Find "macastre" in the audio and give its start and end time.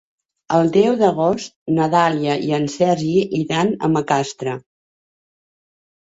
3.97-4.55